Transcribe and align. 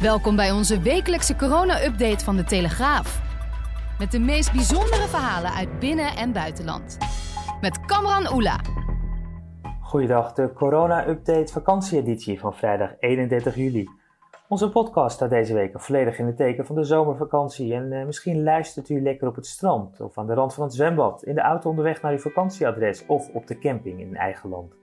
Welkom 0.00 0.36
bij 0.36 0.50
onze 0.50 0.80
wekelijkse 0.80 1.36
corona-update 1.36 2.24
van 2.24 2.36
de 2.36 2.44
Telegraaf. 2.44 3.22
Met 3.98 4.12
de 4.12 4.18
meest 4.18 4.52
bijzondere 4.52 5.08
verhalen 5.08 5.50
uit 5.50 5.78
binnen- 5.78 6.16
en 6.16 6.32
buitenland. 6.32 6.98
Met 7.60 7.80
Kamran 7.80 8.32
Oela. 8.32 8.60
Goeiedag, 9.80 10.32
de 10.32 10.52
corona-update 10.52 11.52
vakantieeditie 11.52 12.40
van 12.40 12.54
vrijdag 12.54 12.94
31 12.98 13.54
juli. 13.54 13.88
Onze 14.48 14.70
podcast 14.70 15.14
staat 15.14 15.30
deze 15.30 15.54
week 15.54 15.80
volledig 15.80 16.18
in 16.18 16.26
het 16.26 16.36
teken 16.36 16.66
van 16.66 16.76
de 16.76 16.84
zomervakantie. 16.84 17.74
En 17.74 17.92
eh, 17.92 18.06
misschien 18.06 18.42
luistert 18.42 18.88
u 18.88 19.02
lekker 19.02 19.28
op 19.28 19.34
het 19.34 19.46
strand 19.46 20.00
of 20.00 20.18
aan 20.18 20.26
de 20.26 20.34
rand 20.34 20.54
van 20.54 20.64
het 20.64 20.74
zwembad, 20.74 21.24
in 21.24 21.34
de 21.34 21.40
auto 21.40 21.68
onderweg 21.68 22.02
naar 22.02 22.12
uw 22.12 22.18
vakantieadres 22.18 23.06
of 23.06 23.28
op 23.32 23.46
de 23.46 23.58
camping 23.58 24.00
in 24.00 24.16
eigen 24.16 24.50
land. 24.50 24.74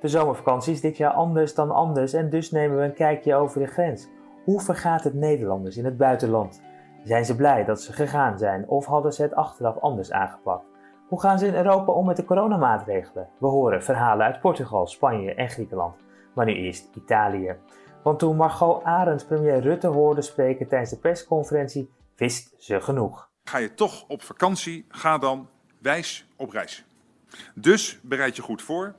De 0.00 0.08
zomervakantie 0.08 0.72
is 0.72 0.80
dit 0.80 0.96
jaar 0.96 1.12
anders 1.12 1.54
dan 1.54 1.70
anders 1.70 2.12
en 2.12 2.30
dus 2.30 2.50
nemen 2.50 2.76
we 2.76 2.84
een 2.84 2.94
kijkje 2.94 3.34
over 3.34 3.60
de 3.60 3.66
grens. 3.66 4.08
Hoe 4.44 4.60
vergaat 4.60 5.04
het 5.04 5.14
Nederlanders 5.14 5.76
in 5.76 5.84
het 5.84 5.96
buitenland? 5.96 6.62
Zijn 7.04 7.24
ze 7.24 7.36
blij 7.36 7.64
dat 7.64 7.82
ze 7.82 7.92
gegaan 7.92 8.38
zijn 8.38 8.68
of 8.68 8.86
hadden 8.86 9.12
ze 9.12 9.22
het 9.22 9.34
achteraf 9.34 9.78
anders 9.78 10.12
aangepakt? 10.12 10.64
Hoe 11.08 11.20
gaan 11.20 11.38
ze 11.38 11.46
in 11.46 11.54
Europa 11.54 11.92
om 11.92 12.06
met 12.06 12.16
de 12.16 12.24
coronamaatregelen? 12.24 13.28
We 13.38 13.46
horen 13.46 13.82
verhalen 13.82 14.26
uit 14.26 14.40
Portugal, 14.40 14.86
Spanje 14.86 15.34
en 15.34 15.48
Griekenland. 15.48 15.96
Maar 16.34 16.46
nu 16.46 16.54
eerst 16.54 16.88
Italië. 16.94 17.56
Want 18.02 18.18
toen 18.18 18.36
Margot 18.36 18.84
Arends 18.84 19.24
premier 19.24 19.60
Rutte 19.60 19.86
hoorde 19.86 20.22
spreken 20.22 20.68
tijdens 20.68 20.90
de 20.90 20.98
persconferentie, 20.98 21.90
wist 22.16 22.54
ze 22.58 22.80
genoeg. 22.80 23.30
Ga 23.44 23.58
je 23.58 23.74
toch 23.74 24.04
op 24.08 24.22
vakantie, 24.22 24.86
ga 24.88 25.18
dan 25.18 25.48
wijs 25.78 26.28
op 26.36 26.50
reis. 26.50 26.84
Dus 27.54 28.00
bereid 28.02 28.36
je 28.36 28.42
goed 28.42 28.62
voor, 28.62 28.94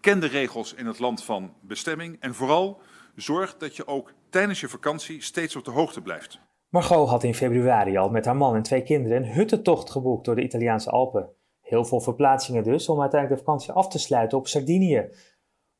ken 0.00 0.20
de 0.20 0.26
regels 0.26 0.74
in 0.74 0.86
het 0.86 0.98
land 0.98 1.24
van 1.24 1.52
bestemming 1.60 2.16
en 2.20 2.34
vooral 2.34 2.80
zorg 3.16 3.56
dat 3.56 3.76
je 3.76 3.86
ook 3.86 4.12
tijdens 4.30 4.60
je 4.60 4.68
vakantie 4.68 5.22
steeds 5.22 5.56
op 5.56 5.64
de 5.64 5.70
hoogte 5.70 6.02
blijft. 6.02 6.40
Margot 6.68 7.08
had 7.08 7.24
in 7.24 7.34
februari 7.34 7.96
al 7.96 8.10
met 8.10 8.24
haar 8.24 8.36
man 8.36 8.54
en 8.54 8.62
twee 8.62 8.82
kinderen 8.82 9.16
een 9.16 9.32
huttentocht 9.32 9.90
geboekt 9.90 10.24
door 10.24 10.34
de 10.34 10.42
Italiaanse 10.42 10.90
Alpen. 10.90 11.28
Heel 11.60 11.84
veel 11.84 12.00
verplaatsingen 12.00 12.62
dus 12.62 12.88
om 12.88 13.00
uiteindelijk 13.00 13.40
de 13.40 13.46
vakantie 13.46 13.72
af 13.72 13.88
te 13.88 13.98
sluiten 13.98 14.38
op 14.38 14.46
Sardinië. 14.46 15.08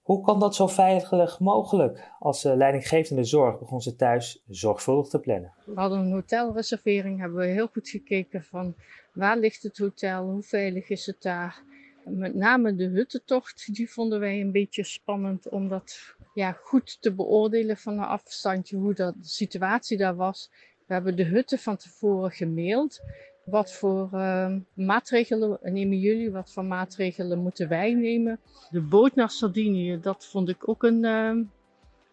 Hoe 0.00 0.24
kan 0.24 0.40
dat 0.40 0.55
zo 0.55 0.66
veilig 0.66 1.40
mogelijk? 1.40 2.10
Als 2.18 2.44
uh, 2.44 2.55
leidinggevende 2.55 3.24
zorg 3.24 3.58
begon 3.58 3.80
ze 3.80 3.96
thuis 3.96 4.42
zorgvuldig 4.46 5.08
te 5.08 5.20
plannen. 5.20 5.52
We 5.64 5.80
hadden 5.80 5.98
een 5.98 6.12
hotelreservering, 6.12 7.20
hebben 7.20 7.38
we 7.38 7.46
heel 7.46 7.66
goed 7.66 7.88
gekeken 7.88 8.42
van 8.42 8.74
waar 9.12 9.38
ligt 9.38 9.62
het 9.62 9.78
hotel, 9.78 10.24
hoe 10.24 10.42
veilig 10.42 10.88
is 10.88 11.06
het 11.06 11.22
daar. 11.22 11.62
Met 12.05 12.34
name 12.34 12.74
de 12.74 12.84
huttentocht, 12.84 13.74
die 13.74 13.91
vonden 13.91 14.20
wij 14.20 14.41
een 14.41 14.52
beetje 14.52 14.84
spannend 14.84 15.48
om 15.48 15.69
dat 15.69 16.14
ja, 16.34 16.52
goed 16.52 17.02
te 17.02 17.14
beoordelen 17.14 17.77
van 17.77 17.92
een 17.92 18.05
afstandje, 18.05 18.77
hoe 18.77 18.94
dat, 18.94 19.14
de 19.14 19.28
situatie 19.28 19.96
daar 19.96 20.16
was. 20.16 20.50
We 20.86 20.94
hebben 20.94 21.16
de 21.16 21.24
hutten 21.24 21.58
van 21.58 21.77
tevoren 21.77 22.30
gemaild. 22.30 23.00
Wat 23.44 23.72
voor 23.72 24.08
uh, 24.12 24.56
maatregelen 24.74 25.58
nemen 25.62 25.98
jullie? 25.98 26.30
Wat 26.30 26.52
voor 26.52 26.64
maatregelen 26.64 27.39
moeten 27.39 27.68
wij 27.68 27.95
nemen? 27.95 28.40
De 28.70 28.80
boot 28.80 29.14
naar 29.14 29.30
Sardinië, 29.30 30.01
dat 30.01 30.27
vond 30.27 30.48
ik 30.48 30.68
ook 30.68 30.83
een, 30.83 31.05
uh, 31.05 31.45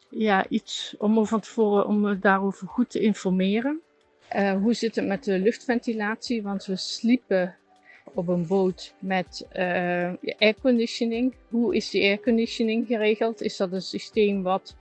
ja, 0.09 0.47
iets 0.47 0.95
om 0.97 1.25
van 1.25 1.39
tevoren 1.39 1.87
om 1.87 2.19
daarover 2.19 2.67
goed 2.67 2.89
te 2.89 2.99
informeren. 2.99 3.81
Uh, 4.35 4.53
hoe 4.53 4.73
zit 4.73 4.95
het 4.95 5.07
met 5.07 5.23
de 5.23 5.39
luchtventilatie? 5.39 6.43
Want 6.43 6.65
we 6.65 6.75
sliepen 6.75 7.55
op 8.13 8.27
een 8.27 8.47
boot 8.47 8.93
met 8.99 9.47
airconditioning. 10.37 11.35
Hoe 11.49 11.75
is 11.75 11.89
die 11.89 12.03
airconditioning 12.03 12.87
geregeld? 12.87 13.41
Is 13.41 13.57
dat 13.57 13.71
een 13.71 13.81
systeem 13.81 14.43
wat 14.43 14.75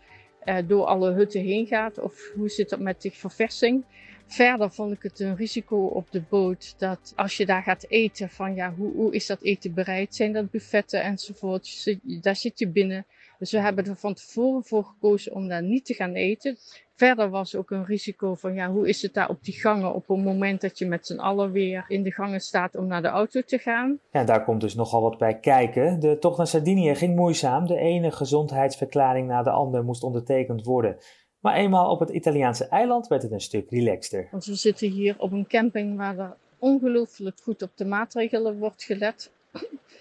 door 0.67 0.85
alle 0.85 1.13
hutten 1.13 1.41
heen 1.41 1.67
gaat? 1.67 1.99
Of 1.99 2.31
hoe 2.35 2.49
zit 2.49 2.71
het 2.71 2.81
met 2.81 3.03
de 3.03 3.11
verversing? 3.11 3.85
Verder 4.33 4.71
vond 4.71 4.93
ik 4.93 5.03
het 5.03 5.21
een 5.21 5.37
risico 5.37 5.87
op 5.87 6.11
de 6.11 6.23
boot 6.29 6.75
dat 6.79 7.13
als 7.17 7.37
je 7.37 7.47
daar 7.47 7.63
gaat 7.63 7.87
eten, 7.89 8.29
van 8.29 8.55
ja, 8.55 8.75
hoe, 8.75 8.93
hoe 8.93 9.15
is 9.15 9.27
dat 9.27 9.43
eten 9.43 9.75
bereid? 9.75 10.15
Zijn 10.15 10.33
dat 10.33 10.51
buffetten 10.51 11.03
enzovoort? 11.03 11.97
Daar 12.03 12.37
zit 12.37 12.59
je 12.59 12.69
binnen. 12.69 13.07
Dus 13.39 13.53
we 13.53 13.61
hebben 13.61 13.87
er 13.87 13.97
van 13.97 14.15
tevoren 14.15 14.65
voor 14.65 14.85
gekozen 14.85 15.35
om 15.35 15.49
daar 15.49 15.63
niet 15.63 15.85
te 15.85 15.95
gaan 15.95 16.15
eten. 16.15 16.57
Verder 16.95 17.31
was 17.31 17.57
ook 17.57 17.71
een 17.71 17.85
risico 17.85 18.35
van 18.35 18.55
ja, 18.55 18.71
hoe 18.71 18.89
is 18.89 19.03
het 19.03 19.15
daar 19.15 19.29
op 19.29 19.45
die 19.45 19.55
gangen 19.55 19.95
op 19.95 20.09
het 20.09 20.25
moment 20.25 20.61
dat 20.61 20.79
je 20.79 20.87
met 20.87 21.07
z'n 21.07 21.19
allen 21.19 21.53
weer 21.53 21.85
in 21.89 22.03
de 22.03 22.13
gangen 22.13 22.41
staat 22.41 22.77
om 22.77 22.87
naar 22.87 23.03
de 23.03 23.09
auto 23.09 23.41
te 23.41 23.59
gaan. 23.59 23.99
Ja, 24.11 24.25
daar 24.25 24.45
komt 24.45 24.61
dus 24.61 24.75
nogal 24.75 25.03
wat 25.03 25.19
bij 25.19 25.39
kijken. 25.39 26.01
De 26.01 26.19
tocht 26.19 26.37
naar 26.37 26.47
Sardinië 26.47 26.95
ging 26.95 27.17
moeizaam. 27.17 27.67
De 27.67 27.77
ene 27.77 28.11
gezondheidsverklaring 28.11 29.29
na 29.29 29.43
de 29.43 29.51
andere 29.51 29.83
moest 29.83 30.03
ondertekend 30.03 30.65
worden. 30.65 30.97
Maar 31.41 31.55
eenmaal 31.55 31.91
op 31.91 32.01
het 32.01 32.11
Italiaanse 32.11 32.65
eiland 32.65 33.07
werd 33.09 33.23
het 33.23 33.33
een 33.33 33.41
stuk 33.41 33.71
relaxter. 33.71 34.29
Want 34.31 34.45
we 34.45 34.55
zitten 34.55 34.91
hier 34.91 35.15
op 35.19 35.33
een 35.33 35.47
camping 35.47 35.97
waar 35.97 36.19
er 36.19 36.37
ongelooflijk 36.59 37.39
goed 37.43 37.63
op 37.63 37.71
de 37.75 37.85
maatregelen 37.85 38.59
wordt 38.59 38.83
gelet. 38.83 39.31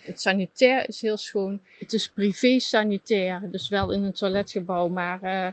Het 0.02 0.22
sanitair 0.22 0.88
is 0.88 1.02
heel 1.02 1.18
schoon. 1.18 1.62
Het 1.80 1.94
is 1.94 2.10
privé 2.10 2.60
sanitair, 2.60 3.52
dus 3.52 3.70
wel 3.70 3.92
in 3.92 4.04
een 4.04 4.14
toiletgebouw, 4.14 4.88
maar 4.88 5.24
uh, 5.24 5.48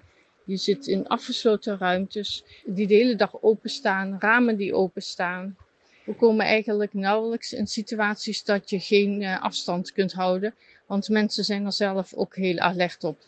je 0.45 0.57
zit 0.57 0.87
in 0.87 1.07
afgesloten 1.07 1.79
ruimtes 1.79 2.45
die 2.65 2.87
de 2.87 2.95
hele 2.95 3.17
dag 3.17 3.43
openstaan, 3.43 4.17
ramen 4.19 4.57
die 4.57 4.75
openstaan. 4.75 5.57
We 6.05 6.15
komen 6.15 6.47
eigenlijk 6.47 6.95
nauwelijks 6.95 7.53
in 7.53 7.67
situaties 7.67 8.45
dat 8.45 8.71
je 8.71 8.81
geen 8.81 9.23
uh, 9.23 9.43
afstand 9.43 9.93
kunt 9.93 10.13
houden, 10.13 10.55
want 10.87 11.09
mensen 11.09 11.45
zijn 11.45 11.65
er 11.65 11.73
zelf 11.73 12.15
ook 12.15 12.37
heel 12.37 12.59
alert 12.59 13.05
op. 13.05 13.19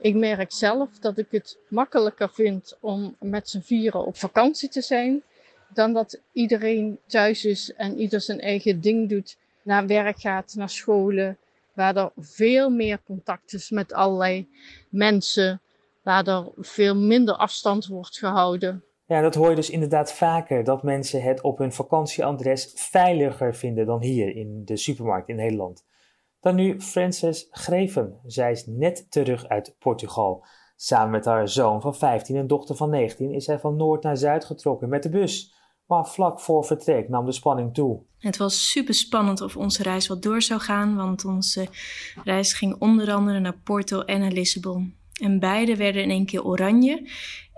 Ik 0.00 0.14
merk 0.14 0.52
zelf 0.52 0.98
dat 0.98 1.18
ik 1.18 1.26
het 1.30 1.58
makkelijker 1.68 2.30
vind 2.30 2.76
om 2.80 3.16
met 3.20 3.48
z'n 3.48 3.60
vieren 3.60 4.06
op 4.06 4.16
vakantie 4.16 4.68
te 4.68 4.82
zijn, 4.82 5.22
dan 5.68 5.92
dat 5.92 6.20
iedereen 6.32 6.98
thuis 7.06 7.44
is 7.44 7.72
en 7.74 7.98
ieder 7.98 8.20
zijn 8.20 8.40
eigen 8.40 8.80
ding 8.80 9.08
doet, 9.08 9.36
naar 9.62 9.86
werk 9.86 10.20
gaat, 10.20 10.54
naar 10.56 10.70
scholen, 10.70 11.38
waar 11.72 11.96
er 11.96 12.10
veel 12.18 12.70
meer 12.70 12.98
contact 13.04 13.52
is 13.52 13.70
met 13.70 13.92
allerlei 13.92 14.48
mensen, 14.88 15.60
waar 16.02 16.26
er 16.26 16.48
veel 16.56 16.96
minder 16.96 17.34
afstand 17.34 17.86
wordt 17.86 18.18
gehouden. 18.18 18.84
Ja, 19.06 19.20
dat 19.20 19.34
hoor 19.34 19.50
je 19.50 19.56
dus 19.56 19.70
inderdaad 19.70 20.12
vaker, 20.12 20.64
dat 20.64 20.82
mensen 20.82 21.22
het 21.22 21.40
op 21.40 21.58
hun 21.58 21.72
vakantieadres 21.72 22.72
veiliger 22.74 23.54
vinden 23.54 23.86
dan 23.86 24.02
hier 24.02 24.36
in 24.36 24.62
de 24.64 24.76
supermarkt 24.76 25.28
in 25.28 25.36
Nederland. 25.36 25.84
Dan 26.42 26.54
nu 26.54 26.80
Frances 26.80 27.46
Greven. 27.50 28.18
Zij 28.26 28.50
is 28.50 28.64
net 28.66 29.10
terug 29.10 29.48
uit 29.48 29.76
Portugal. 29.78 30.46
Samen 30.76 31.10
met 31.10 31.24
haar 31.24 31.48
zoon 31.48 31.80
van 31.80 31.94
15 31.94 32.36
en 32.36 32.46
dochter 32.46 32.76
van 32.76 32.90
19 32.90 33.32
is 33.32 33.44
zij 33.44 33.58
van 33.58 33.76
noord 33.76 34.02
naar 34.02 34.16
zuid 34.16 34.44
getrokken 34.44 34.88
met 34.88 35.02
de 35.02 35.08
bus. 35.08 35.54
Maar 35.86 36.06
vlak 36.06 36.40
voor 36.40 36.64
vertrek 36.64 37.08
nam 37.08 37.26
de 37.26 37.32
spanning 37.32 37.74
toe. 37.74 38.02
Het 38.18 38.36
was 38.36 38.70
super 38.70 38.94
spannend 38.94 39.40
of 39.40 39.56
onze 39.56 39.82
reis 39.82 40.06
wat 40.06 40.22
door 40.22 40.42
zou 40.42 40.60
gaan, 40.60 40.96
want 40.96 41.24
onze 41.24 41.68
reis 42.24 42.52
ging 42.52 42.76
onder 42.78 43.12
andere 43.12 43.40
naar 43.40 43.58
Porto 43.58 44.00
en 44.00 44.20
naar 44.20 44.32
Lissabon. 44.32 44.94
En 45.20 45.38
beide 45.38 45.76
werden 45.76 46.02
in 46.02 46.10
één 46.10 46.26
keer 46.26 46.44
oranje. 46.44 47.08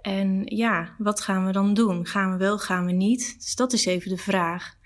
En 0.01 0.43
ja, 0.45 0.95
wat 0.99 1.21
gaan 1.21 1.47
we 1.47 1.53
dan 1.53 1.75
doen? 1.75 2.07
Gaan 2.07 2.33
we 2.33 2.37
wel, 2.37 2.59
gaan 2.59 2.87
we 2.87 2.93
niet? 2.93 3.35
Dus 3.39 3.55
dat 3.55 3.73
is 3.73 3.87
even 3.87 4.11
de 4.11 4.17
vraag. 4.17 4.77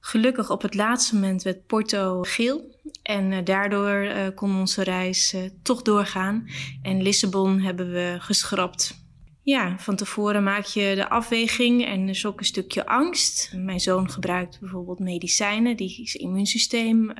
Gelukkig 0.00 0.50
op 0.50 0.62
het 0.62 0.74
laatste 0.74 1.14
moment 1.14 1.42
werd 1.42 1.66
Porto 1.66 2.22
geel. 2.22 2.78
En 3.02 3.32
uh, 3.32 3.38
daardoor 3.44 4.02
uh, 4.02 4.26
kon 4.34 4.58
onze 4.58 4.82
reis 4.82 5.34
uh, 5.34 5.40
toch 5.62 5.82
doorgaan. 5.82 6.48
En 6.82 7.02
Lissabon 7.02 7.60
hebben 7.60 7.92
we 7.92 8.16
geschrapt. 8.18 8.98
Ja, 9.42 9.78
van 9.78 9.96
tevoren 9.96 10.42
maak 10.42 10.64
je 10.64 10.92
de 10.94 11.08
afweging 11.08 11.86
en 11.86 12.08
is 12.08 12.26
ook 12.26 12.38
een 12.38 12.44
stukje 12.44 12.86
angst. 12.86 13.52
Mijn 13.56 13.80
zoon 13.80 14.10
gebruikt 14.10 14.60
bijvoorbeeld 14.60 14.98
medicijnen 14.98 15.76
die 15.76 16.08
zijn 16.08 16.22
immuunsysteem 16.22 17.12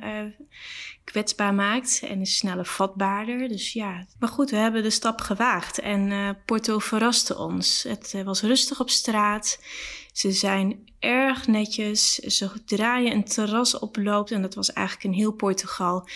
kwetsbaar 1.03 1.53
maakt 1.53 2.01
en 2.07 2.21
is 2.21 2.37
sneller 2.37 2.65
vatbaarder. 2.65 3.47
Dus 3.47 3.73
ja, 3.73 4.05
maar 4.19 4.29
goed, 4.29 4.49
we 4.49 4.55
hebben 4.55 4.83
de 4.83 4.89
stap 4.89 5.21
gewaagd 5.21 5.79
en 5.79 6.37
Porto 6.45 6.79
verraste 6.79 7.37
ons. 7.37 7.83
Het 7.83 8.21
was 8.23 8.41
rustig 8.41 8.79
op 8.79 8.89
straat. 8.89 9.59
Ze 10.11 10.31
zijn 10.31 10.89
erg 10.99 11.47
netjes. 11.47 12.15
Zodra 12.15 12.97
je 12.97 13.11
een 13.11 13.23
terras 13.23 13.79
oploopt, 13.79 14.31
en 14.31 14.41
dat 14.41 14.55
was 14.55 14.73
eigenlijk 14.73 15.07
in 15.07 15.21
heel 15.21 15.31
Portugal, 15.31 16.07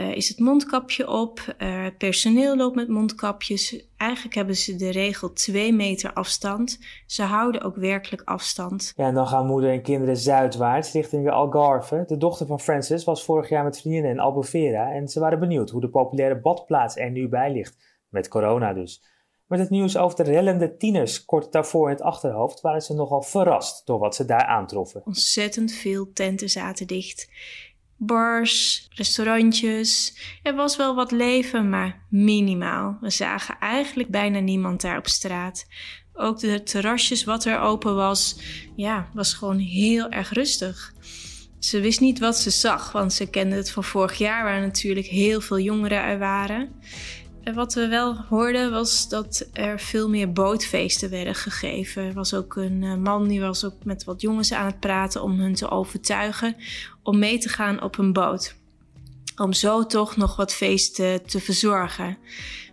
uh, 0.00 0.16
is 0.16 0.28
het 0.28 0.38
mondkapje 0.38 1.08
op. 1.08 1.54
Uh, 1.58 1.86
personeel 1.98 2.56
loopt 2.56 2.76
met 2.76 2.88
mondkapjes. 2.88 3.86
Eigenlijk 3.96 4.34
hebben 4.34 4.56
ze 4.56 4.76
de 4.76 4.90
regel 4.90 5.32
twee 5.32 5.72
meter 5.72 6.12
afstand. 6.12 6.78
Ze 7.06 7.22
houden 7.22 7.62
ook 7.62 7.76
werkelijk 7.76 8.22
afstand. 8.24 8.92
Ja, 8.96 9.06
en 9.06 9.14
dan 9.14 9.26
gaan 9.26 9.46
moeder 9.46 9.70
en 9.70 9.82
kinderen 9.82 10.16
zuidwaarts 10.16 10.92
richting 10.92 11.24
de 11.24 11.30
Algarve. 11.30 12.04
De 12.06 12.16
dochter 12.16 12.46
van 12.46 12.60
Francis 12.60 13.04
was 13.04 13.24
vorig 13.24 13.48
jaar 13.48 13.64
met 13.64 13.80
vriendinnen 13.80 14.10
in 14.10 14.20
Albufeira 14.20 14.92
en 14.92 15.08
ze 15.08 15.20
waren 15.20 15.40
benieuwd 15.40 15.70
hoe 15.70 15.80
de 15.80 15.88
populaire 15.88 16.40
badplaats 16.40 16.96
er 16.96 17.10
nu 17.10 17.28
bij 17.28 17.52
ligt. 17.52 17.76
Met 18.08 18.28
corona 18.28 18.72
dus. 18.72 19.02
Met 19.54 19.62
het 19.62 19.72
nieuws 19.72 19.96
over 19.96 20.16
de 20.16 20.30
rellende 20.30 20.76
tieners 20.76 21.24
kort 21.24 21.52
daarvoor 21.52 21.88
in 21.88 21.94
het 21.94 22.04
achterhoofd 22.04 22.60
waren 22.60 22.80
ze 22.80 22.94
nogal 22.94 23.22
verrast 23.22 23.86
door 23.86 23.98
wat 23.98 24.14
ze 24.14 24.24
daar 24.24 24.44
aantroffen. 24.46 25.02
Ontzettend 25.04 25.72
veel 25.72 26.12
tenten 26.12 26.50
zaten 26.50 26.86
dicht. 26.86 27.28
Bars, 27.96 28.86
restaurantjes. 28.90 30.16
Er 30.42 30.54
was 30.54 30.76
wel 30.76 30.94
wat 30.94 31.10
leven, 31.10 31.68
maar 31.68 32.06
minimaal. 32.10 32.98
We 33.00 33.10
zagen 33.10 33.56
eigenlijk 33.60 34.08
bijna 34.08 34.38
niemand 34.38 34.80
daar 34.80 34.98
op 34.98 35.06
straat. 35.06 35.66
Ook 36.14 36.38
de 36.38 36.62
terrasjes 36.62 37.24
wat 37.24 37.44
er 37.44 37.60
open 37.60 37.94
was, 37.94 38.38
ja, 38.76 39.08
was 39.12 39.34
gewoon 39.34 39.58
heel 39.58 40.08
erg 40.08 40.32
rustig. 40.32 40.94
Ze 41.58 41.80
wist 41.80 42.00
niet 42.00 42.18
wat 42.18 42.36
ze 42.36 42.50
zag, 42.50 42.92
want 42.92 43.12
ze 43.12 43.30
kende 43.30 43.56
het 43.56 43.70
van 43.70 43.84
vorig 43.84 44.18
jaar, 44.18 44.44
waar 44.44 44.60
natuurlijk 44.60 45.06
heel 45.06 45.40
veel 45.40 45.58
jongeren 45.58 46.02
er 46.02 46.18
waren. 46.18 46.72
Wat 47.52 47.74
we 47.74 47.88
wel 47.88 48.16
hoorden 48.16 48.70
was 48.70 49.08
dat 49.08 49.48
er 49.52 49.80
veel 49.80 50.08
meer 50.08 50.32
bootfeesten 50.32 51.10
werden 51.10 51.34
gegeven. 51.34 52.02
Er 52.02 52.12
was 52.12 52.34
ook 52.34 52.56
een 52.56 52.82
eh, 52.82 52.94
man 52.94 53.28
die 53.28 53.40
was 53.40 53.64
ook 53.64 53.84
met 53.84 54.04
wat 54.04 54.20
jongens 54.20 54.52
aan 54.52 54.66
het 54.66 54.80
praten 54.80 55.22
om 55.22 55.38
hun 55.38 55.54
te 55.54 55.70
overtuigen 55.70 56.56
om 57.02 57.18
mee 57.18 57.38
te 57.38 57.48
gaan 57.48 57.82
op 57.82 57.98
een 57.98 58.12
boot. 58.12 58.56
Om 59.36 59.52
zo 59.52 59.86
toch 59.86 60.16
nog 60.16 60.36
wat 60.36 60.54
feesten 60.54 61.26
te 61.26 61.40
verzorgen. 61.40 62.18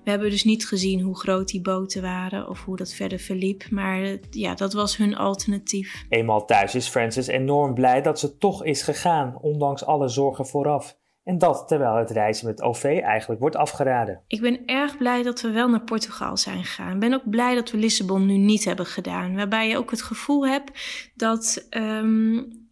We 0.03 0.09
hebben 0.09 0.29
dus 0.29 0.43
niet 0.43 0.67
gezien 0.67 1.01
hoe 1.01 1.19
groot 1.19 1.47
die 1.47 1.61
boten 1.61 2.01
waren 2.01 2.49
of 2.49 2.63
hoe 2.63 2.77
dat 2.77 2.93
verder 2.93 3.19
verliep. 3.19 3.69
Maar 3.69 4.01
eh, 4.01 4.17
ja, 4.29 4.55
dat 4.55 4.73
was 4.73 4.97
hun 4.97 5.15
alternatief. 5.15 6.05
Eenmaal 6.09 6.45
thuis 6.45 6.75
is 6.75 6.87
Francis 6.87 7.27
enorm 7.27 7.73
blij 7.73 8.01
dat 8.01 8.19
ze 8.19 8.37
toch 8.37 8.63
is 8.63 8.81
gegaan, 8.81 9.37
ondanks 9.41 9.85
alle 9.85 10.07
zorgen 10.07 10.47
vooraf. 10.47 10.99
En 11.31 11.37
dat 11.37 11.67
terwijl 11.67 11.95
het 11.95 12.09
reizen 12.09 12.47
met 12.47 12.61
OV 12.61 12.83
eigenlijk 12.83 13.41
wordt 13.41 13.55
afgeraden. 13.55 14.21
Ik 14.27 14.41
ben 14.41 14.65
erg 14.65 14.97
blij 14.97 15.23
dat 15.23 15.41
we 15.41 15.51
wel 15.51 15.69
naar 15.69 15.83
Portugal 15.83 16.37
zijn 16.37 16.63
gegaan. 16.63 16.93
Ik 16.93 16.99
ben 16.99 17.13
ook 17.13 17.29
blij 17.29 17.55
dat 17.55 17.71
we 17.71 17.77
Lissabon 17.77 18.25
nu 18.25 18.37
niet 18.37 18.65
hebben 18.65 18.85
gedaan. 18.85 19.35
Waarbij 19.35 19.69
je 19.69 19.77
ook 19.77 19.91
het 19.91 20.01
gevoel 20.01 20.47
hebt 20.47 20.71
dat, 21.15 21.67
um, 21.69 22.67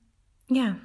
ja, 0.45 0.77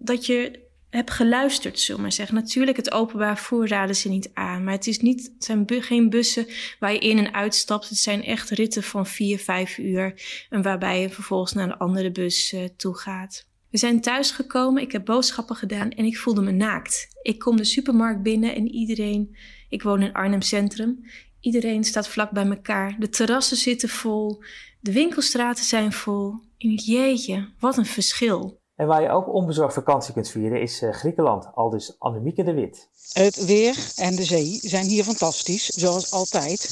dat 0.00 0.26
je 0.26 0.62
hebt 0.90 1.10
geluisterd, 1.10 1.80
zullen 1.80 1.96
we 1.96 2.02
maar 2.02 2.12
zeggen. 2.12 2.34
Natuurlijk, 2.34 2.76
het 2.76 2.92
openbaar 2.92 3.36
vervoer 3.36 3.68
raden 3.68 3.96
ze 3.96 4.08
niet 4.08 4.30
aan. 4.34 4.64
Maar 4.64 4.74
het, 4.74 4.86
is 4.86 4.98
niet, 4.98 5.34
zijn 5.38 5.64
geen 5.68 6.10
bussen 6.10 6.46
waar 6.78 6.92
je 6.92 6.98
in 6.98 7.18
en 7.18 7.34
uitstapt. 7.34 7.88
Het 7.88 7.98
zijn 7.98 8.24
echt 8.24 8.50
ritten 8.50 8.82
van 8.82 9.06
vier, 9.06 9.38
vijf 9.38 9.78
uur. 9.78 10.22
En 10.50 10.62
waarbij 10.62 11.00
je 11.00 11.10
vervolgens 11.10 11.52
naar 11.52 11.64
een 11.64 11.78
andere 11.78 12.10
bus 12.10 12.52
uh, 12.52 12.64
toe 12.76 12.96
gaat. 12.98 13.52
We 13.74 13.80
zijn 13.80 14.00
thuisgekomen, 14.00 14.82
ik 14.82 14.92
heb 14.92 15.04
boodschappen 15.04 15.56
gedaan 15.56 15.90
en 15.90 16.04
ik 16.04 16.18
voelde 16.18 16.42
me 16.42 16.50
naakt. 16.50 17.08
Ik 17.22 17.38
kom 17.38 17.56
de 17.56 17.64
supermarkt 17.64 18.22
binnen 18.22 18.54
en 18.54 18.68
iedereen, 18.68 19.36
ik 19.68 19.82
woon 19.82 20.02
in 20.02 20.12
Arnhem 20.12 20.42
Centrum, 20.42 21.04
iedereen 21.40 21.84
staat 21.84 22.08
vlak 22.08 22.30
bij 22.30 22.46
elkaar. 22.46 22.96
De 22.98 23.08
terrassen 23.08 23.56
zitten 23.56 23.88
vol, 23.88 24.42
de 24.80 24.92
winkelstraten 24.92 25.64
zijn 25.64 25.92
vol. 25.92 26.34
En 26.58 26.74
jeetje, 26.74 27.48
wat 27.58 27.76
een 27.76 27.86
verschil. 27.86 28.60
En 28.76 28.86
waar 28.86 29.02
je 29.02 29.10
ook 29.10 29.34
onbezorgd 29.34 29.74
vakantie 29.74 30.12
kunt 30.14 30.28
vieren 30.28 30.60
is 30.60 30.82
uh, 30.82 30.92
Griekenland, 30.92 31.48
al 31.54 31.70
dus 31.70 31.94
Annemieke 31.98 32.42
de 32.42 32.52
Wit. 32.52 32.88
Het 33.12 33.44
weer 33.44 33.92
en 33.96 34.16
de 34.16 34.24
zee 34.24 34.58
zijn 34.62 34.86
hier 34.86 35.04
fantastisch, 35.04 35.66
zoals 35.66 36.10
altijd. 36.10 36.70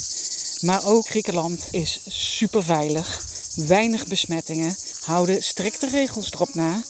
Maar 0.60 0.87
ook 0.87 1.06
Griekenland 1.06 1.69
is 1.70 2.00
super 2.08 2.62
veilig, 2.62 3.20
weinig 3.66 4.06
besmettingen 4.06 4.75
houden 5.04 5.43
strikte 5.43 5.88
regels 5.88 6.32
erop 6.32 6.54
na, 6.54 6.81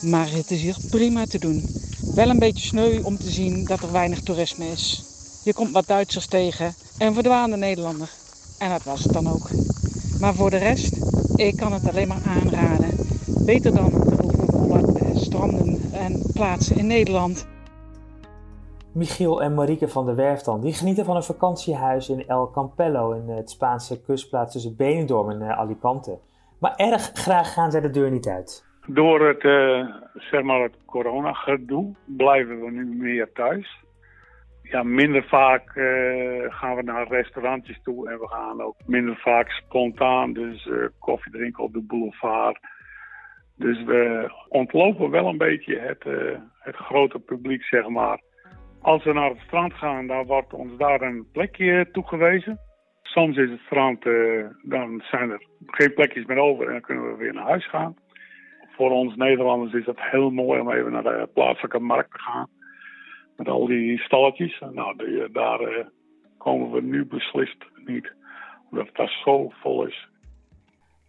maar 0.00 0.30
het 0.30 0.50
is 0.50 0.60
hier 0.60 0.76
prima 0.90 1.26
te 1.26 1.38
doen. 1.38 1.64
Wel 2.14 2.28
een 2.28 2.38
beetje 2.38 2.66
sneu 2.66 3.00
om 3.02 3.18
te 3.18 3.30
zien 3.30 3.64
dat 3.64 3.80
er 3.80 3.92
weinig 3.92 4.20
toerisme 4.20 4.66
is. 4.66 5.02
Je 5.44 5.54
komt 5.54 5.72
wat 5.72 5.86
Duitsers 5.86 6.26
tegen 6.26 6.74
en 6.98 7.14
verdwaande 7.14 7.56
Nederlander. 7.56 8.10
En 8.58 8.70
dat 8.70 8.82
was 8.82 9.02
het 9.02 9.12
dan 9.12 9.28
ook. 9.28 9.48
Maar 10.20 10.34
voor 10.34 10.50
de 10.50 10.56
rest, 10.56 10.96
ik 11.36 11.56
kan 11.56 11.72
het 11.72 11.88
alleen 11.88 12.08
maar 12.08 12.22
aanraden. 12.26 12.90
Beter 13.26 13.74
dan 13.74 13.90
de 13.90 15.10
stranden 15.14 15.92
en 15.92 16.22
plaatsen 16.32 16.76
in 16.76 16.86
Nederland. 16.86 17.46
Michiel 18.92 19.42
en 19.42 19.54
Marieke 19.54 19.88
van 19.88 20.06
der 20.06 20.14
Werf 20.14 20.40
dan, 20.40 20.60
die 20.60 20.72
genieten 20.72 21.04
van 21.04 21.16
een 21.16 21.22
vakantiehuis 21.22 22.08
in 22.08 22.28
El 22.28 22.50
Campello, 22.50 23.12
in 23.12 23.28
het 23.28 23.50
Spaanse 23.50 24.00
kustplaats 24.00 24.52
tussen 24.52 24.76
Benidorm 24.76 25.30
en 25.30 25.42
eh, 25.42 25.58
Alicante. 25.58 26.18
Maar 26.60 26.74
erg 26.76 27.02
graag 27.02 27.52
gaan 27.52 27.70
zij 27.70 27.80
de 27.80 27.90
deur 27.90 28.10
niet 28.10 28.28
uit. 28.28 28.66
Door 28.86 29.26
het, 29.28 29.44
uh, 29.44 29.86
zeg 30.14 30.42
maar 30.42 30.60
het 30.60 30.76
corona-gedoe 30.86 31.94
blijven 32.06 32.60
we 32.60 32.70
nu 32.70 32.84
meer 32.84 33.32
thuis. 33.32 33.86
Ja, 34.62 34.82
minder 34.82 35.24
vaak 35.24 35.74
uh, 35.74 36.44
gaan 36.48 36.76
we 36.76 36.82
naar 36.82 37.08
restaurantjes 37.08 37.80
toe 37.82 38.10
en 38.10 38.18
we 38.18 38.28
gaan 38.28 38.62
ook 38.62 38.76
minder 38.86 39.16
vaak 39.16 39.50
spontaan, 39.50 40.32
dus 40.32 40.66
uh, 40.66 40.86
koffie 40.98 41.32
drinken 41.32 41.64
op 41.64 41.72
de 41.72 41.82
boulevard. 41.82 42.58
Dus 43.56 43.84
we 43.84 44.32
ontlopen 44.48 45.10
wel 45.10 45.26
een 45.26 45.38
beetje 45.38 45.78
het, 45.78 46.04
het 46.58 46.76
grote 46.76 47.18
publiek, 47.18 47.62
zeg 47.62 47.88
maar. 47.88 48.20
Als 48.80 49.04
we 49.04 49.12
naar 49.12 49.30
het 49.30 49.40
strand 49.40 49.74
gaan, 49.74 50.06
dan 50.06 50.26
wordt 50.26 50.52
ons 50.52 50.76
daar 50.76 51.00
een 51.00 51.26
plekje 51.32 51.88
toegewezen. 51.92 52.60
Soms 53.18 53.36
is 53.36 53.50
het 53.50 53.60
strand, 53.60 54.06
uh, 54.06 54.46
dan 54.62 55.02
zijn 55.10 55.30
er 55.30 55.46
geen 55.66 55.94
plekjes 55.94 56.24
meer 56.26 56.38
over 56.38 56.66
en 56.66 56.72
dan 56.72 56.80
kunnen 56.80 57.10
we 57.10 57.16
weer 57.16 57.34
naar 57.34 57.44
huis 57.44 57.68
gaan. 57.68 57.96
Voor 58.76 58.90
ons 58.90 59.16
Nederlanders 59.16 59.72
is 59.72 59.86
het 59.86 60.00
heel 60.00 60.30
mooi 60.30 60.60
om 60.60 60.70
even 60.70 60.92
naar 60.92 61.02
de 61.02 61.28
plaatselijke 61.34 61.78
markt 61.78 62.12
te 62.12 62.18
gaan. 62.18 62.48
Met 63.36 63.48
al 63.48 63.66
die 63.66 63.98
stalletjes. 63.98 64.62
Nou, 64.72 64.96
die, 64.96 65.30
daar 65.32 65.60
uh, 65.60 65.84
komen 66.38 66.70
we 66.70 66.80
nu 66.80 67.06
beslist 67.06 67.64
niet. 67.84 68.12
Omdat 68.70 68.86
het 68.86 68.96
daar 68.96 69.20
zo 69.24 69.48
vol 69.48 69.86
is. 69.86 70.08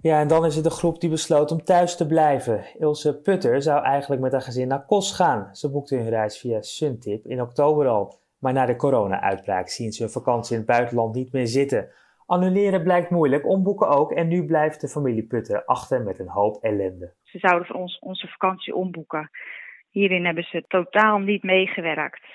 Ja, 0.02 0.20
en 0.20 0.28
dan 0.28 0.46
is 0.46 0.56
het 0.56 0.64
de 0.64 0.70
groep 0.70 1.02
die 1.02 1.10
besloot 1.10 1.52
om 1.52 1.64
thuis 1.64 1.98
te 1.98 2.08
blijven. 2.08 2.64
Ilse 2.80 3.22
Putter 3.22 3.62
zou 3.62 3.84
eigenlijk 3.84 4.22
met 4.22 4.32
haar 4.32 4.42
gezin 4.42 4.68
naar 4.68 4.86
Kos 4.86 5.16
gaan. 5.16 5.56
Ze 5.56 5.72
boekte 5.72 5.96
hun 5.96 6.10
reis 6.10 6.40
via 6.40 6.62
Suntip 6.62 7.26
in 7.26 7.42
oktober 7.42 7.88
al. 7.88 8.20
Maar 8.40 8.54
na 8.54 8.66
de 8.66 8.76
corona-uitbraak 8.76 9.70
zien 9.70 9.92
ze 9.92 10.04
hun 10.04 10.12
vakantie 10.12 10.54
in 10.54 10.58
het 10.62 10.70
buitenland 10.70 11.16
niet 11.16 11.32
meer 11.32 11.48
zitten. 11.48 11.92
Annuleren 12.26 12.84
blijkt 12.84 13.10
moeilijk, 13.10 13.48
omboeken 13.48 13.88
ook 13.88 14.12
en 14.12 14.28
nu 14.28 14.46
blijft 14.46 14.82
de 14.82 14.88
familie 14.88 15.28
Putten 15.28 15.66
achter 15.66 16.02
met 16.02 16.20
een 16.20 16.28
hoop 16.28 16.64
ellende. 16.64 17.14
Ze 17.24 17.40
zouden 17.40 17.68
voor 17.68 17.76
ons 17.76 18.00
onze 18.00 18.28
vakantie 18.28 18.76
omboeken. 18.76 19.30
Hierin 19.90 20.26
hebben 20.26 20.44
ze 20.44 20.66
totaal 20.68 21.18
niet 21.18 21.44
meegewerkt. 21.44 22.26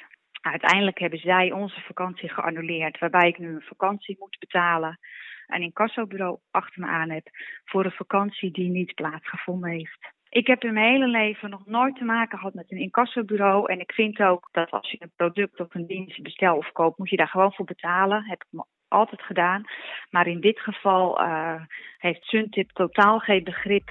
Uiteindelijk 0.40 0.98
hebben 0.98 1.18
zij 1.18 1.52
onze 1.52 1.80
vakantie 1.80 2.28
geannuleerd, 2.28 2.98
waarbij 2.98 3.28
ik 3.28 3.38
nu 3.38 3.54
een 3.54 3.62
vakantie 3.62 4.16
moet 4.18 4.36
betalen. 4.38 4.98
Een 5.46 5.62
incassobureau 5.62 6.38
achter 6.50 6.80
me 6.80 6.86
aan 6.86 7.10
heb 7.10 7.26
voor 7.64 7.84
een 7.84 7.90
vakantie 7.90 8.50
die 8.50 8.70
niet 8.70 8.94
plaatsgevonden 8.94 9.70
heeft. 9.70 10.13
Ik 10.40 10.46
heb 10.46 10.62
in 10.64 10.72
mijn 10.72 10.90
hele 10.90 11.06
leven 11.06 11.50
nog 11.50 11.66
nooit 11.66 11.96
te 11.96 12.04
maken 12.04 12.38
gehad 12.38 12.54
met 12.54 12.70
een 12.70 12.78
incassobureau. 12.78 13.72
En 13.72 13.80
ik 13.80 13.92
vind 13.92 14.20
ook 14.20 14.48
dat 14.52 14.70
als 14.70 14.90
je 14.90 14.96
een 15.00 15.12
product 15.16 15.60
of 15.60 15.74
een 15.74 15.86
dienst 15.86 16.22
bestelt 16.22 16.58
of 16.58 16.72
koopt, 16.72 16.98
moet 16.98 17.10
je 17.10 17.16
daar 17.16 17.28
gewoon 17.28 17.52
voor 17.52 17.64
betalen. 17.64 18.24
Heb 18.24 18.44
ik 18.50 18.64
altijd 18.88 19.22
gedaan. 19.22 19.64
Maar 20.10 20.26
in 20.26 20.40
dit 20.40 20.60
geval 20.60 21.20
uh, 21.20 21.60
heeft 21.98 22.22
Suntip 22.22 22.70
totaal 22.70 23.18
geen 23.18 23.44
begrip 23.44 23.90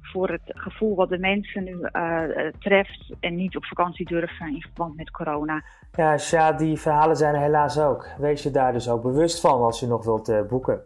voor 0.00 0.28
het 0.28 0.42
gevoel 0.44 0.96
wat 0.96 1.08
de 1.08 1.18
mensen 1.18 1.64
nu 1.64 1.88
uh, 1.92 2.22
treft 2.58 3.14
en 3.20 3.34
niet 3.34 3.56
op 3.56 3.64
vakantie 3.64 4.06
durven 4.06 4.54
in 4.54 4.60
verband 4.60 4.96
met 4.96 5.10
corona. 5.10 5.64
Ja, 5.92 6.18
Sja, 6.18 6.52
die 6.52 6.76
verhalen 6.76 7.16
zijn 7.16 7.34
er 7.34 7.40
helaas 7.40 7.78
ook. 7.78 8.06
Wees 8.18 8.42
je 8.42 8.50
daar 8.50 8.72
dus 8.72 8.88
ook 8.88 9.02
bewust 9.02 9.40
van 9.40 9.60
als 9.60 9.80
je 9.80 9.86
nog 9.86 10.04
wilt 10.04 10.28
uh, 10.28 10.42
boeken. 10.46 10.84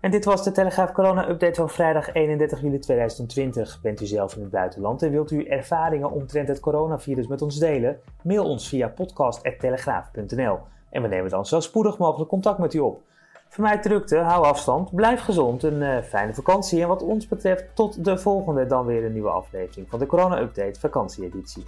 En 0.00 0.10
dit 0.10 0.24
was 0.24 0.44
de 0.44 0.52
Telegraaf 0.52 0.92
Corona 0.92 1.28
Update 1.28 1.54
van 1.54 1.70
vrijdag 1.70 2.12
31 2.12 2.60
juli 2.60 2.78
2020. 2.78 3.80
Bent 3.82 4.00
u 4.00 4.06
zelf 4.06 4.34
in 4.34 4.42
het 4.42 4.50
buitenland 4.50 5.02
en 5.02 5.10
wilt 5.10 5.30
u 5.30 5.44
ervaringen 5.44 6.10
omtrent 6.10 6.48
het 6.48 6.60
coronavirus 6.60 7.26
met 7.26 7.42
ons 7.42 7.58
delen? 7.58 8.00
Mail 8.22 8.44
ons 8.44 8.68
via 8.68 8.88
podcast.telegraaf.nl 8.88 10.58
en 10.90 11.02
we 11.02 11.08
nemen 11.08 11.30
dan 11.30 11.46
zo 11.46 11.60
spoedig 11.60 11.98
mogelijk 11.98 12.30
contact 12.30 12.58
met 12.58 12.74
u 12.74 12.78
op. 12.78 13.00
Voor 13.48 13.64
mij 13.64 13.78
drukte, 13.78 14.16
hou 14.16 14.44
afstand, 14.44 14.94
blijf 14.94 15.20
gezond, 15.20 15.62
een 15.62 15.80
uh, 15.80 15.98
fijne 16.02 16.34
vakantie 16.34 16.82
en 16.82 16.88
wat 16.88 17.02
ons 17.02 17.28
betreft 17.28 17.64
tot 17.74 18.04
de 18.04 18.18
volgende 18.18 18.66
dan 18.66 18.86
weer 18.86 19.04
een 19.04 19.12
nieuwe 19.12 19.30
aflevering 19.30 19.88
van 19.88 19.98
de 19.98 20.06
Corona 20.06 20.40
Update 20.40 20.80
vakantieeditie. 20.80 21.64